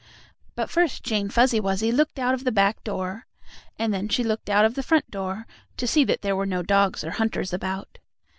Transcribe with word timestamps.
But 0.55 0.71
first 0.71 1.03
Jane 1.03 1.29
Fuzzy 1.29 1.59
Wuzzy 1.59 1.91
looked 1.91 2.17
out 2.17 2.33
of 2.33 2.43
the 2.43 2.51
back 2.51 2.83
door, 2.83 3.27
and 3.77 3.93
then 3.93 4.09
she 4.09 4.23
looked 4.23 4.49
out 4.49 4.65
of 4.65 4.73
the 4.73 4.81
front 4.81 5.11
door, 5.11 5.45
to 5.77 5.85
see 5.85 6.03
that 6.05 6.23
there 6.23 6.35
were 6.35 6.47
no 6.47 6.63
dogs 6.63 7.03
or 7.03 7.11
hunters 7.11 7.53
about. 7.53 7.99